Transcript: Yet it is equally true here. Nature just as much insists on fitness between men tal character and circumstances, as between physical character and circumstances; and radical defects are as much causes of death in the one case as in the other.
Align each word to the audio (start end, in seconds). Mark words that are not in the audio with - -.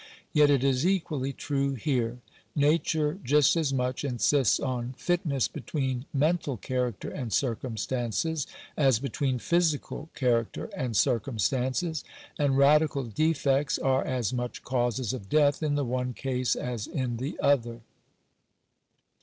Yet 0.33 0.49
it 0.49 0.63
is 0.63 0.83
equally 0.83 1.31
true 1.31 1.75
here. 1.75 2.17
Nature 2.55 3.19
just 3.23 3.55
as 3.55 3.71
much 3.71 4.03
insists 4.03 4.59
on 4.59 4.95
fitness 4.97 5.47
between 5.47 6.05
men 6.11 6.39
tal 6.39 6.57
character 6.57 7.11
and 7.11 7.31
circumstances, 7.31 8.47
as 8.75 8.97
between 8.97 9.37
physical 9.37 10.09
character 10.15 10.71
and 10.75 10.97
circumstances; 10.97 12.03
and 12.39 12.57
radical 12.57 13.03
defects 13.03 13.77
are 13.77 14.03
as 14.03 14.33
much 14.33 14.63
causes 14.63 15.13
of 15.13 15.29
death 15.29 15.61
in 15.61 15.75
the 15.75 15.85
one 15.85 16.13
case 16.15 16.55
as 16.55 16.87
in 16.87 17.17
the 17.17 17.39
other. 17.39 17.81